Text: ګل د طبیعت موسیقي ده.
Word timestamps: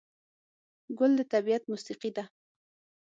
ګل 0.97 1.11
د 1.19 1.21
طبیعت 1.33 1.63
موسیقي 1.71 2.11
ده. 2.17 2.23